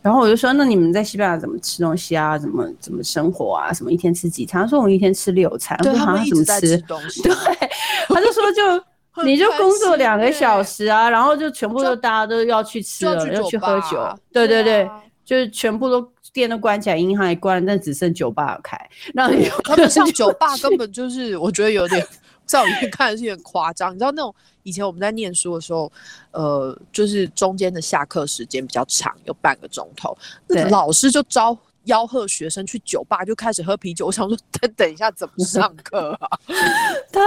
[0.01, 2.37] 然后我就说，那你们在西班牙怎么吃东西啊？
[2.37, 3.73] 怎么怎么生活啊？
[3.73, 4.61] 什么一天吃几餐？
[4.61, 5.77] 他说我们一天吃六餐。
[5.79, 6.77] 我对他说好像怎么吃吃？
[6.87, 7.33] 东 西，对，
[8.07, 8.85] 他就说就。
[9.23, 18.77] 你就工作心两个小欸时啊，然后就全部就都大家都要去吃了，就要去喝酒，对对对，啊就是全部都店都关起来，银行也关了，但只剩酒吧有开。
[19.13, 22.05] 然后你他们上 酒吧根本就是，我觉得有点，
[22.45, 23.93] 在我眼里看的是有点夸张。
[23.93, 24.33] 你知道那种
[24.63, 25.91] 以前我们在念书的时候，
[26.31, 30.17] 呃，就是中间的下课时间比较长，有半个钟头，
[30.69, 34.07] 老师就招吆喝学生去酒吧就开始喝啤酒。
[34.07, 36.29] 我想说，等 等一下怎么上课啊？
[37.11, 37.21] 他，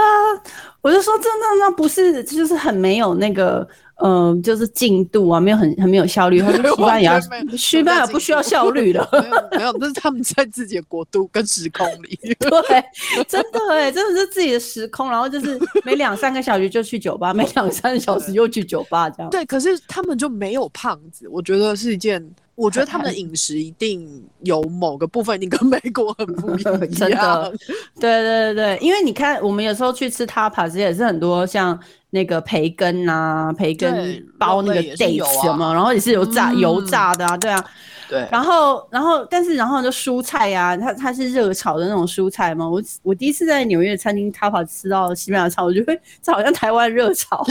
[0.81, 3.67] 我就说真的，那不是就是很没有那个。
[4.03, 6.39] 嗯，就是进度啊，没有很很没有效率。
[6.39, 7.19] 他说西班牙
[7.57, 9.07] 西班牙不需要效率的。
[9.11, 12.19] 没有没有，那是他们在自己的国度跟时空里。
[12.37, 19.29] 对，真的哎，真的是自己的时空，然后就是每两三个小时就去酒吧，每两三个小时又去酒吧，这样。
[19.31, 22.23] 对，可是他们就没有胖子，我觉得是一件，
[22.57, 26.79] 我觉得他们的饮食一定有某个部分一定跟美国很不一样。
[26.91, 27.53] 真的，
[27.99, 35.73] 对对对对，因为你看，我们有时候去吃 tapas 也是很多像那个培根呐、培根包那个肉类也是有 dates 啊有没有？
[35.73, 37.63] 然后也是油炸、油嗯炸的啊，对啊。
[38.09, 42.65] 对，然后，然后，但是，然后就蔬菜呀、它它是热炒的那种蔬菜嘛。
[42.65, 45.93] 我我第一次在纽约餐厅 tapas 吃到西班牙菜，我觉得
[46.23, 47.45] 这好像台湾热炒，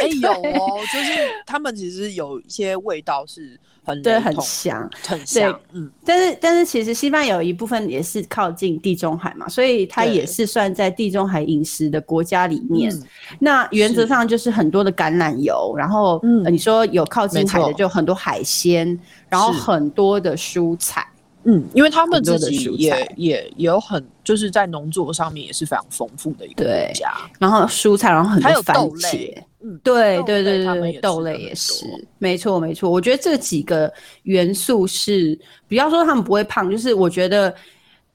[0.00, 1.12] 哎、 有哦，就是
[1.46, 4.88] 他们其实有一些味道是很对，很香。
[5.06, 12.92] 很像，嗯，但是，但是其实西班牙有一部分也是靠近地中海嘛，所以它也是算在地中海饮食的国家里面。
[12.92, 13.02] 嗯
[13.38, 21.06] 那原则上就是很多的橄榄油，然后、嗯呃你说有靠近海的就很多海鲜，然后很多的蔬菜。
[21.44, 31.84] 嗯，因为他们自己也也也有很就是在农作上面也是非常丰富的一个对国家，然后蔬菜，然后很多番豆茄类，嗯，对对对对豆类也是，
[32.18, 32.90] 没错没错。
[32.90, 33.92] 我觉得这几个
[34.24, 37.54] 元素是，不要说他们不会胖，就是我觉得，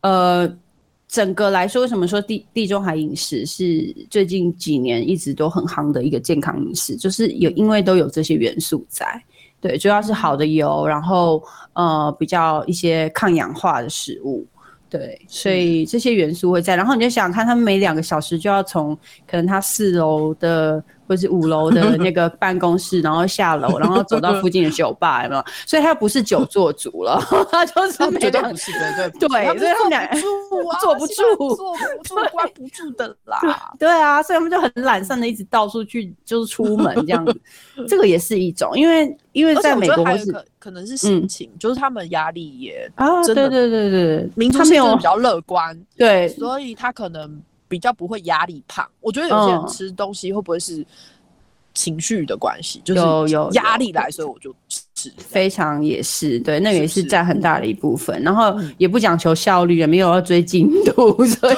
[0.02, 0.58] 呃，
[1.08, 9.06] 整个来说，为什么说地地中海饮食是最近几年一直都很夯的一个健康饮食，就是有因为都有这些元素在。
[9.60, 11.42] 对，主要是好的油，然后
[11.74, 14.46] 呃比较一些抗氧化的食物，
[14.88, 16.76] 对，所以这些元素会在。
[16.76, 25.44] 然后你就想想看，他们每两个小时就要从可能他四楼的或是五楼的那个办公室，然后下楼，然后走到附近的酒吧，有没有？
[25.66, 27.20] 所以他不是久坐族了，
[27.52, 31.14] 他就是他们每两绝对不对所以他们俩坐不住啊， 坐不住
[31.56, 33.40] 坐不住，关不住的啦。
[33.80, 37.40] 对啊，所以他们就很懒散的一直到处去，就是出门这样子。
[37.88, 48.88] 这个也是一种，因为因为在美国或是可可能是心情，就是他们压力也啊，对对对对，民族性比较乐观，对所以他可能比较不会压力胖。
[49.02, 50.86] 我觉得有些人嗯吃东西会不会是
[51.74, 55.12] 情绪的关系，就是有有有压力来，所以我就吃。
[55.18, 58.20] 非常也是对，那个也是占很大的一部分。
[58.24, 61.58] 然后嗯也不讲求效率，也没有要追进度， 所以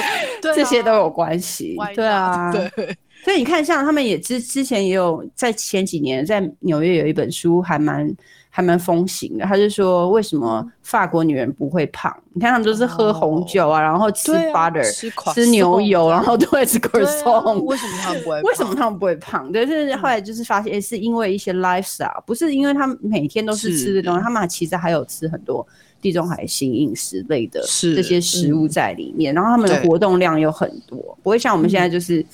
[0.40, 1.76] 这些都有关系。
[1.94, 2.66] 对啊，对，
[3.24, 8.10] 所以你看，像他们也之之前也有在前几年在纽约有一本书还蛮
[8.58, 12.12] 还蛮风行的，他就说为什么法国女人不会胖？
[12.32, 17.60] 你看他们都是喝红酒啊，然后吃 butter，、吃吃牛油，然后都会吃对啊 croissant。
[17.62, 18.42] 为什么他们不会？
[18.42, 18.74] 为什么？
[18.74, 19.52] 他们不会胖？
[19.52, 25.64] 对，就是后来就是发现，诶是因为一些 lifestyle，不是因为他们每天都是吃的东西，是他们其实还有吃很多
[26.02, 32.26] 地中海型饮食类的是这些食物在里面，然后他们的活动量有很多，不会像我们现在就是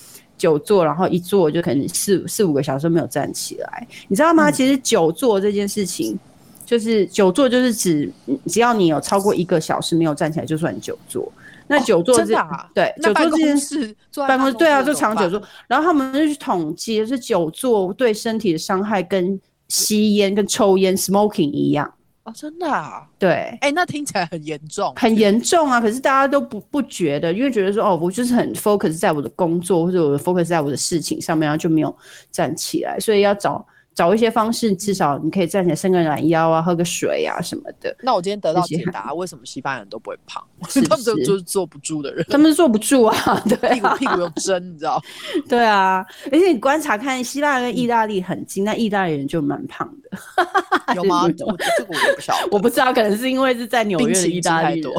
[0.45, 4.51] 久坐，然后一坐就可能四四五个小时没有站起来，你知道吗？
[4.51, 6.19] 其实久坐这件事情，
[6.67, 8.13] 就是久坐就是指
[8.47, 11.33] 只要你有超过一个小时没有站起来，就算久坐。
[11.67, 12.37] 那久坐这
[12.75, 13.97] 对久坐这件事，
[14.29, 15.43] 办公室对啊，就长久坐。
[15.67, 21.91] 然后他们就去统计，是久坐对身体的伤害跟吸烟跟抽烟 （smoking） 一样。
[22.25, 23.07] 哦，真的啊？
[23.19, 25.81] 对，哎，那听起来很严重，很严重啊！
[25.81, 31.95] 可是大家都不不觉得，因为觉得说，哦，我就是很 focus 在我的工作或者我的 focus 在我的事情上面，然后就没有
[32.31, 33.65] 站起来，所以要找。
[33.95, 37.95] 找一些方式，至少你可以站起来伸个懒腰啊，喝个水啊什么的。
[38.03, 40.43] 那我今天得到解答，为什么西班牙人都不会胖？
[40.89, 43.15] 他们就是坐不住的人，他们是坐不住啊，
[43.49, 45.01] 对，屁股屁股有针，你知道？
[45.49, 51.29] 对啊，而且你观察看，希腊跟意大利很近，那意大利人就蛮胖的， 有吗？
[51.29, 51.53] 这个
[51.89, 54.93] 我也不晓得，我不知道，可能是因为是在纽约的意大利多，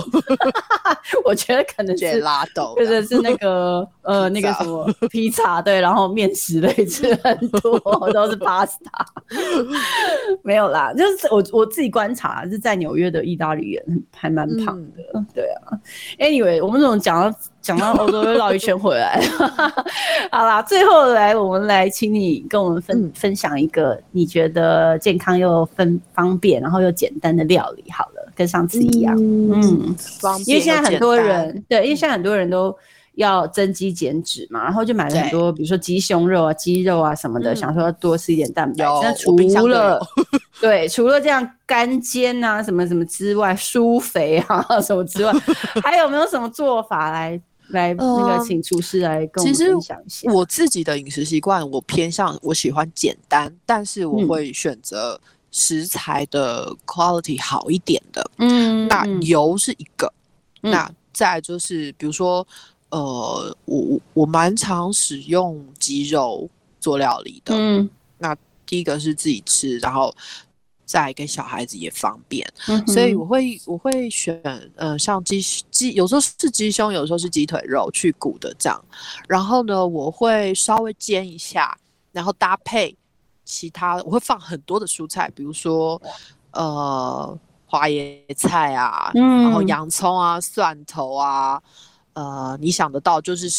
[1.26, 7.80] 我觉得可能是拉豆，或者是那个呃那个什么披萨，对，然后面食类吃很多，
[8.14, 9.68] 都是巴斯。
[10.44, 15.26] 没有啦，就是我我自己观察，是在纽约的意大利人还蛮胖的。
[15.34, 15.78] 对啊
[16.20, 19.20] ，Anyway，我们怎么讲到讲到欧洲又绕一圈回来？
[20.32, 27.84] 好啦，最后来我们来请你跟我们分分享一个你觉得健康又分方便，然后又简单的料理。
[27.92, 29.96] 好了，跟上次一样，嗯，
[30.46, 32.76] 因为现在很多人对，因为现在很多人都。
[33.16, 38.84] 要增肌减脂嘛，然后就买了很多，比如说鸡胸肉啊、鸡肉啊什么的，想说要多吃一点蛋白。
[39.02, 40.02] 那除了
[40.60, 45.32] 对，除了这样干煎啊什么什么之外， 疏肥啊什么之外，
[45.84, 50.32] 还有没有什么做法来来那个请厨师来跟我们分享一下？
[50.32, 55.20] 我自己的饮食习惯，我偏向我喜欢简单，但是我会选择
[55.52, 58.32] 食材的 quality 好一点的。
[58.40, 60.12] 嗯，那油是一个，
[60.62, 62.46] 那再就是比如说。
[62.96, 67.54] 呃，我我我蛮常使用鸡肉做料理的。
[67.54, 68.34] 嗯，那
[68.66, 70.16] 第一个是自己吃，然后
[70.86, 72.48] 再给小孩子也方便。
[72.70, 74.42] 嗯，所以我会我会选
[74.78, 78.82] 呃，像鸡鸡，有时候是鸡胸，有时候是鸡腿肉去骨的这样。
[79.28, 81.78] 然后呢，我会稍微煎一下，
[82.14, 82.96] 然后搭配
[83.44, 86.02] 其他，我会放很多的蔬菜，比如说
[86.52, 91.62] 呃花椰菜啊，然后洋葱啊，蒜头啊。
[92.16, 93.50] 呃，你想得到就是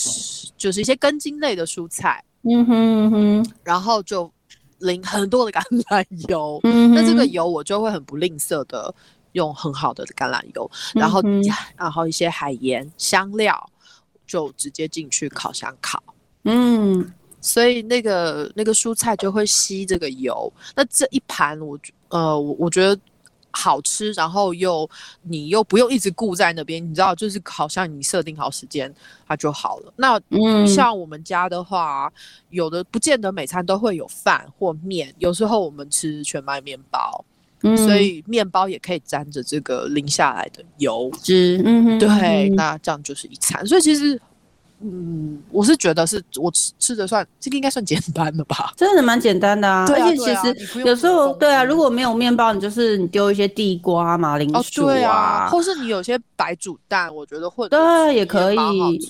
[0.56, 4.30] 就是一些根茎类的蔬菜，嗯哼哼，然后就
[4.78, 8.94] 淋很多的橄榄油，嗯，那这个油我就会很不吝啬的
[9.32, 11.22] 用很好的橄榄油，然后
[11.76, 13.70] 然后一些海盐香料
[14.26, 16.02] 就直接进去烤箱烤，
[16.44, 22.98] 嗯，所以那个那个蔬菜就会吸这个油，那这一盘我呃我我觉得。
[23.56, 24.88] 好吃，然后又
[25.22, 28.94] 你又不用一直顾在那边，你知道，就是好像你设定好时间，
[29.26, 29.92] 它就好了。
[29.96, 30.20] 那
[30.66, 32.12] 像我们家的话，
[32.50, 37.24] 有的不见得每餐都会有饭或面，有时候我们吃全麦面包，
[37.76, 41.62] 所以面包也可以沾着这个淋下来的油脂。
[41.64, 43.66] 嗯，对，那这样就是一餐。
[43.66, 44.20] 所以其实。
[44.88, 49.84] 嗯，我是觉得是我吃吃的算这个应该算简单的吧， 真的蛮简单的啊。
[49.88, 58.58] 而且其实有时候对啊，如果没有面包，你就是你丢一些地瓜、马铃薯啊，或是你有些白煮蛋，我觉得会对也可以。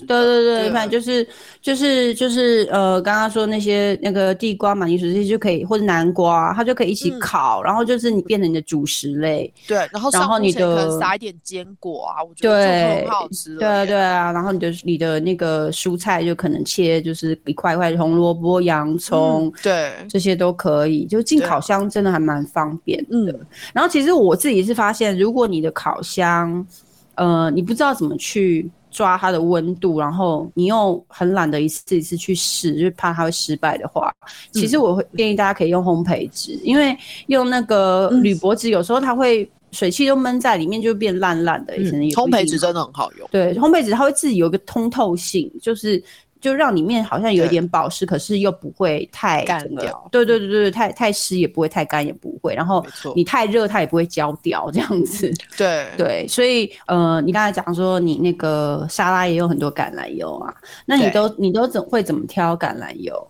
[0.07, 1.29] 对对对，反正就是
[1.61, 9.53] 就是就是呃，刚刚说那些那个地瓜、马铃薯这些就可以，或者南瓜，它就可以一起烤，然后就是你变成你的主食类。
[9.69, 13.57] 对，然后然后你的撒一点坚果啊，我觉得很好吃。
[13.57, 15.66] 对对啊，然后你的你的那个。
[15.73, 21.05] 蔬菜就可能切，就是一块块红萝卜、洋葱，对，这些都可以。
[21.07, 23.39] 就进烤箱真的还蛮方便的。
[23.73, 26.67] 然后其实我自己是发现，如果你的烤箱，
[27.15, 34.13] 呃，你不知道怎么去抓它的温度，然后你又很懒得一次一次去试，就怕它会失败的话，
[34.53, 39.49] 其实我会建议大家可以用烘焙纸，因为用那个铝箔纸有时候它会。
[39.77, 41.77] 水汽都闷在里面，就变烂烂的。
[41.77, 43.29] 烘焙纸真的很好用。
[43.31, 46.03] 对，烘焙纸它会自己有一个通透性，就是
[46.41, 50.09] 就让里面好像有一点保湿，可是又不会太干掉。
[50.11, 52.55] 对对对对，太太湿也不会，太干也不会。
[52.55, 52.85] 然后
[53.15, 55.31] 你太热它也不会焦掉，这样子。
[55.59, 60.55] 对对，所以呃，你刚才讲说你那个沙拉也有很多橄榄油啊，
[60.87, 63.29] 那你都你都怎会怎么挑橄榄油？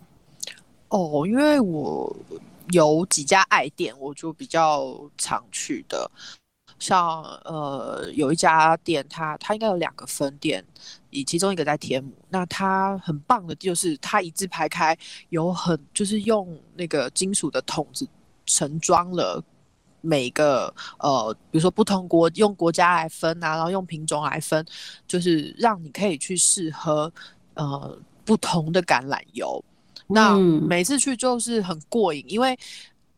[0.87, 2.15] 哦，因为我。
[2.71, 6.11] 有几家爱店，我就比较常去的，
[6.79, 10.63] 像呃有一家店，它它应该有两个分店，
[11.09, 12.11] 以其中一个在天母。
[12.29, 14.97] 那它很棒的就是它一字排开，
[15.29, 18.07] 有很就是用那个金属的桶子
[18.45, 19.43] 盛装了
[20.01, 24.65] 每个呃，比如说不同国用国家来分啊，然后用品种来分，
[25.07, 27.11] 就是让你可以去试喝
[27.55, 27.97] 呃。
[28.27, 29.63] 不同的橄榄油。
[30.07, 32.59] 那嗯每次去就是很过瘾，因为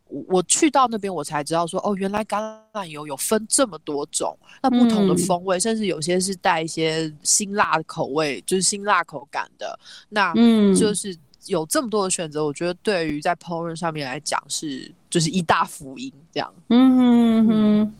[0.10, 9.80] 我我去到那边我才知道说，哦，原来橄榄油有分这么多种，那不同的嗯风味，甚至有些是带一些辛辣的口味，就是辛辣口感的。
[10.10, 16.53] 那嗯，就是有这么多的选择，我觉得对于在烹饪上面来讲是就是一大福音，这样。
[16.70, 17.93] 嗯哼哼，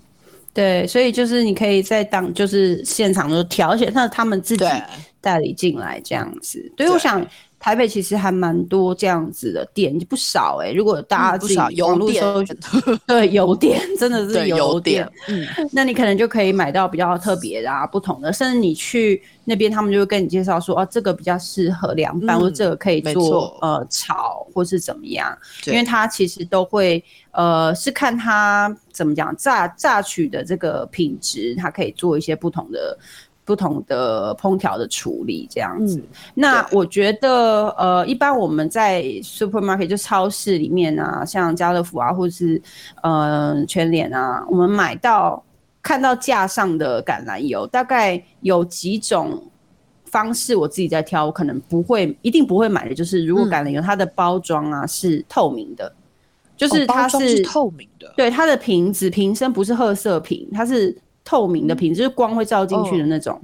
[0.60, 4.66] 对，所以就是你可以在当就是现场就调，而且那他们自己
[5.22, 6.72] 代理进来这样子。
[6.78, 7.26] 所以我想
[7.60, 12.58] 台北其实还蛮多这样子的店，不少哎、如果大家自己嗯不少油网络搜寻，
[13.06, 25.76] 对油店真的是对油店店，，嗯，那你可能就可以买到比较特别的啊，不同的，甚至你去那边，他们就会跟你介绍说，哦，这个比较适合凉拌，嗯或者这个可以做呃炒，或是怎么样，因对。
[25.80, 32.98] 为它其实都会呃是看它怎么讲榨榨取的这个品质，它可以做一些不同的。
[33.46, 42.62] 不同的烹调的处理这样子，嗯那我觉得呃，一般我们在 supermarket 就超市里面啊，像家乐福啊，或是
[43.02, 45.44] 呃全联啊，我们买到
[45.82, 49.42] 看到架上的橄榄油，大概有几种
[50.06, 55.92] 方式，我自己在挑，我可能不会一定不会买的，就是如果嗯橄榄油它的包装啊是透明的，
[56.60, 63.42] 就是它是透明的，对它的瓶子瓶身不是褐色瓶，它是透明的瓶子，就是光会照进去的那种。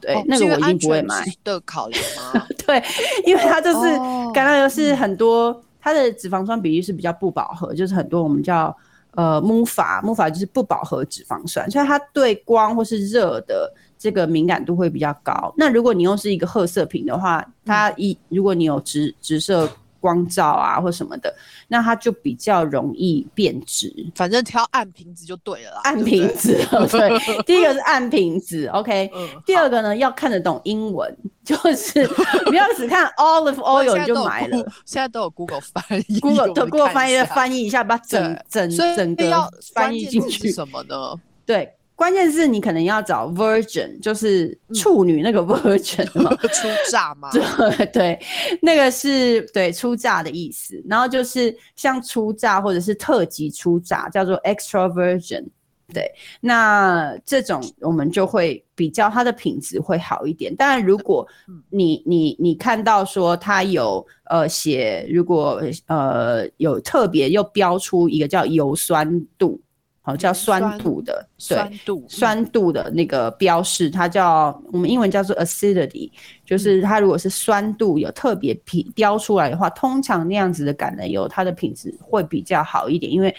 [0.00, 1.24] 对，哦那个我一定不会买。
[1.42, 2.04] 的考量
[2.34, 2.46] 吗？
[2.66, 2.82] 对，
[3.24, 8.76] 因为它就是哦橄榄油是很多，它的脂肪酸比例是比较不饱和，就是很多我们叫
[9.12, 15.52] 呃木法，木法就是不饱和脂肪酸，所以它对光或是热的这个敏感度会比较高。
[15.56, 19.68] 那如果你又是一个褐色瓶的话，它一如果你有直直射
[20.00, 21.34] 光照啊或什么的，
[21.68, 23.92] 那它就比较容易变质。
[24.14, 32.06] 反正挑暗瓶子就对了啦，暗对不对瓶子，对， 第一个是暗瓶子，OK，嗯，第二个呢，要看得懂英文，就是
[32.46, 34.56] 不要只看 olive oil 你就买了。
[34.84, 40.50] 现在都有 Google 翻译 Google Google 翻译翻译一下，把整整整个要翻译进去。
[40.50, 41.14] 什么呢？
[41.46, 46.30] 对，关键是你可能要找 virgin，就是处女那个 virgin 嘛。
[46.36, 47.28] 出榨吗？
[47.32, 48.20] 对对，
[48.62, 55.44] 那个是对出榨的意思，然后就是像出榨或者是特级出榨，叫做 extra virgin。
[55.92, 56.08] 对，
[56.40, 60.54] 那这种我们就会比较它的品质会好一点。
[60.54, 69.60] 当然，如果嗯你你你看到说它有呃写，如果呃有特别又标出一个叫油酸度，
[70.08, 76.10] 好叫酸酸度的，对，酸度，酸度的那个标示，它叫我们英文叫做 acidity，
[76.46, 83.36] 就是它如果是酸度有特别品标出来的话，通常那样子的橄榄油它的品质会比较好一点，因为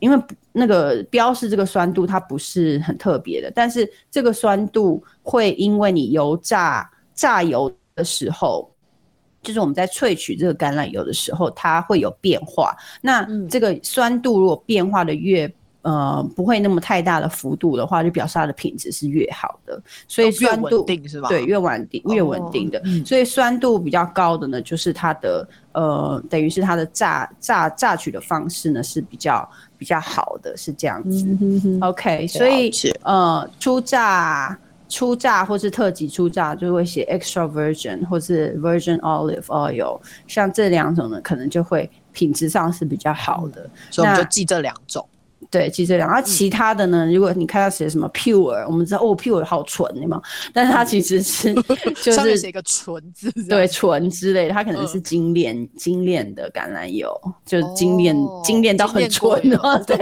[0.00, 8.70] 因为那个标示这个酸度它不是很特别的，但是这个酸度会因为你油炸榨油的时候。
[9.44, 12.76] 就是我们在萃取这个橄榄油的时候，它会有变化。
[13.00, 15.52] 那嗯这个酸度如果变化的越
[15.82, 19.80] 呃不会那么太大的幅度的话，就表示它的品质是越好的。
[20.08, 21.28] 所以酸度稳定是吧？
[21.28, 31.24] 对越稳定越稳定的，哦嗯所以酸度比较高的呢，就是它的呃等于是它的榨榨榨取的方式呢是比较比较好的，是这样子。
[31.26, 34.56] 嗯哼哼 OK，所以解呃，初榨、
[34.88, 43.68] 初榨或是特级初榨，就会写 extra virgin 或是 virgin olive oil，像这两种呢，可能就会品质上是比较好的。
[43.88, 45.04] 那所以我们就记这两种。
[45.52, 50.20] 对，记这两，然后其他的呢，如果你看到写什么 pure，我们知道哦，pure 好纯，对吗？
[50.52, 51.52] 但是它其实是
[52.02, 55.02] 就是写一个“纯”字，对，纯之类的，它可能是嗯。
[55.12, 59.68] 精炼、精炼的橄榄油，就是精炼、哦精炼到很纯精炼过。
[59.70, 59.96] 哦，对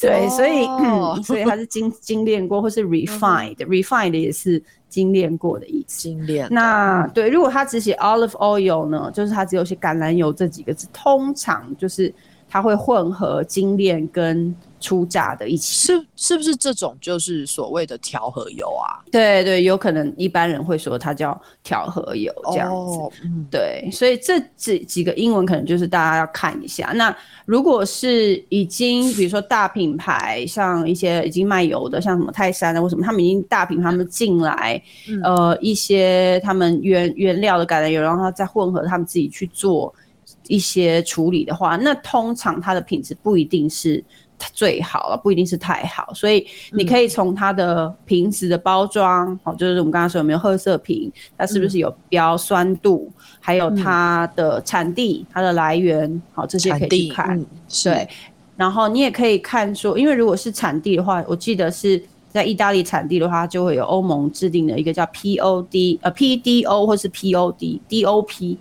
[0.00, 6.02] 对，所以、哦嗯、所以它是精精炼过，或是 refined，refined、也是精炼过的意思。
[6.02, 6.46] 精炼。
[6.52, 12.14] 那对，如果他只写 olive oil 呢，就是他只有写橄榄油这几个字，通常就是
[12.48, 15.72] 它会混合精炼跟初榨的一起。
[15.74, 19.00] 是是不是这种就是所谓的调和油啊？
[19.10, 23.28] 对对，有可能一般人会说它叫调和油这样子。
[23.50, 26.92] 对，所以这几几个英文可能就是大家要看一下。
[26.94, 27.14] 那
[27.44, 39.94] 如果是已经比如说大品牌，像一些已经卖油的，像什么泰山啊，为什么，他们已经大品牌他们进来，嗯呃，一些他们原原料的橄榄油，然后再混合他们自己去做
[40.46, 44.02] 一些处理的话，那通常它的品质不一定是
[44.52, 53.10] 最好了，不一定是太好，所以你可以从它的瓶子的包装，好、就是我们刚刚说有没有褐色瓶，它是不是有标酸度，
[53.40, 57.38] 还有它的产地、它的来源，好、这些可以看。
[57.38, 57.46] 嗯
[57.84, 58.08] 对，
[58.56, 68.56] 然后你也可以看说，因为如果是产地的话，我记得是在意大利产地的话，就会有欧盟制定的一个叫 POD 呃 PDO 或是 POD DOP，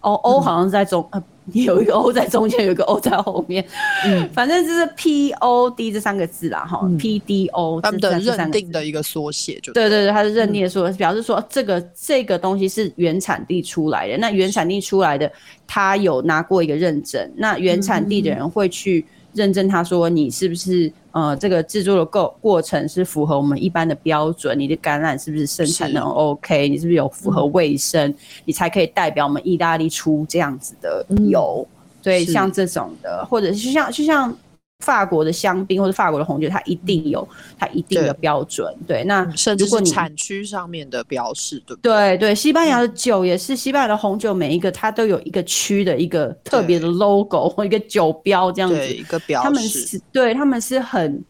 [0.00, 1.22] 哦 O 好像是在中呃。
[1.52, 3.64] 有一个 O 在中间，有一个 O 在后面，
[4.04, 15.30] 嗯，反正就是 P O D 这三个字啦，哈，P D O 他们的认定的一个缩写，就对对对，它是认定的缩，表示说这个这个东西是原产地出来的，那原产地出来的，
[15.66, 19.04] 他有拿过一个认证，那原产地的人会去。
[19.34, 24.58] 认证，他说你是不是呃，这个制作的过过程是符合我们一般的标准？
[24.58, 26.68] 你的橄榄是不是生产的 OK？
[26.68, 28.12] 你是不是有符合卫生？
[28.44, 31.66] 你才可以代表我们意大利出这样子的油。
[32.02, 34.36] 对，像这种的，或者是像就像。
[34.84, 37.26] 法国的香槟或者法国的红酒，它一定有
[37.58, 38.72] 它一定的标准。
[38.86, 42.16] 对，那甚至你产区上面的标示，对不对？
[42.16, 51.24] 对对，西班牙的酒也是，西班牙的红酒每一个它都有一个区的一个特别的 logo 或一个酒标这样子，一个标他们是对他们是很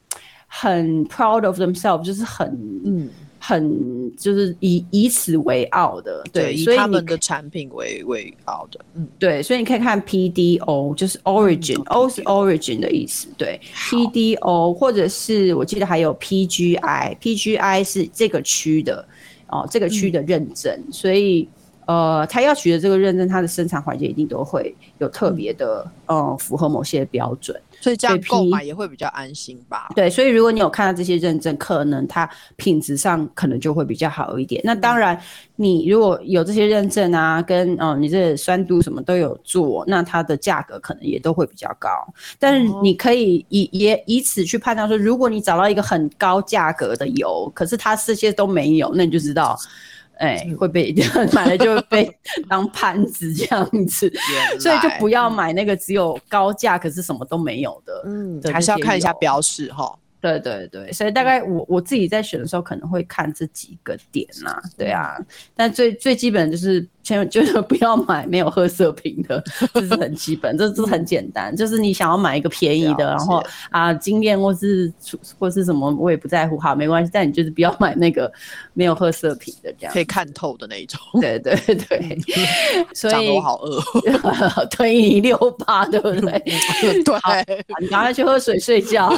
[0.49, 2.49] 很 proud of themselves，就是很
[2.85, 3.09] 嗯。
[3.47, 17.85] 很就是以以此为傲的，对，以他们的产品为为傲的，嗯，对，所以你可以看 P D O，就是 Origin，O 是 Origin 的意思，对，P D O 或者是我记得还有 P G I，P G I
[17.85, 19.07] 是这个区的
[19.49, 21.47] 哦，这个区的认证，所以
[21.87, 27.61] 呃，他要取得这个认证，它的生产环节一定都会有特别的，呃，符合某些标准。
[27.81, 29.91] 所以这样购买也会比较安心吧？
[29.95, 34.59] 对，所以如果你有看到这些认证，可能它品质上可能就会比较好一点。
[34.65, 35.21] 那当然，
[35.57, 41.91] 你如果有这些认证啊，跟哦你这酸度什么都有做，那它的价格可能也都会比较高。
[42.39, 49.59] 但是你可以以也以此去判断说，如果你找到一个很高价格的油，可是它这些都没有，那你就知道。
[50.19, 50.95] 哎，会被
[51.33, 54.13] 买了就会被 当盘子这样子，
[54.61, 58.03] 所以就不要买那个只有高价可是什么都没有的。
[58.07, 59.97] 嗯，还是要看一下标识哈。
[60.21, 65.19] 对对对，所以大概我我自己在选的时候可能会看这几个点呐，对啊，
[65.55, 69.41] 但最最基本的就是千万就是不要买没有褐色瓶的，
[69.75, 74.93] 这是很基本，这是很简单，就是你想要买一个便宜的，然后啊经验或是
[75.39, 78.33] 或是什么我也不在乎，好没关系，但你就是不要买那个
[78.73, 80.99] 没有褐色瓶的这样，可以看透的那一种。
[81.21, 82.19] 对对对，
[82.95, 83.79] 所以我好饿，
[84.71, 85.37] 推你六
[85.67, 86.43] 八对不对？
[87.05, 89.13] 对，你赶快去喝水睡觉。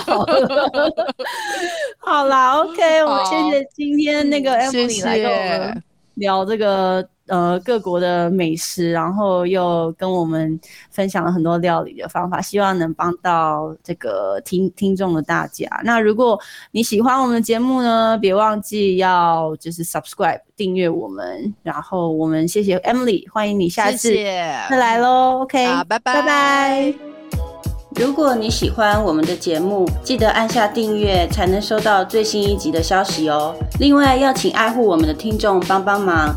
[1.99, 5.83] 好啦，OK，我们谢谢今天那个 Emily 来跟我们
[6.15, 10.59] 聊这个呃各国的美食，然后又跟我们
[10.91, 15.69] 分享了很多料理的方法，希望能帮到这个听听众的大家。
[15.85, 16.39] 那如果
[16.71, 26.95] 你喜欢我们的节目呢，别忘记要就是 subscribe 订阅我们，然后我们谢谢 Emily，欢迎你下次再来喽，OK，好，拜拜拜拜。
[27.99, 33.57] 如果你喜欢我们的节目，记得按下订阅，才能收到最新一集的消息哦。
[33.81, 36.37] 另外，要请爱护我们的听众帮帮忙。